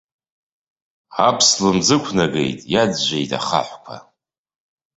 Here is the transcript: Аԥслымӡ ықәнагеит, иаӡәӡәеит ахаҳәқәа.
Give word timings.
Аԥслымӡ 1.27 1.87
ықәнагеит, 1.95 2.59
иаӡәӡәеит 2.73 3.31
ахаҳәқәа. 3.37 3.95